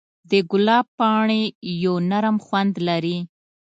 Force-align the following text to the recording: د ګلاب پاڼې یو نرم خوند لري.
د 0.29 0.31
ګلاب 0.51 0.85
پاڼې 0.97 1.43
یو 1.83 1.95
نرم 2.09 2.37
خوند 2.45 2.73
لري. 2.87 3.17